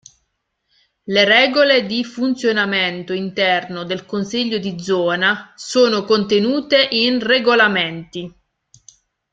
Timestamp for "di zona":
4.57-5.53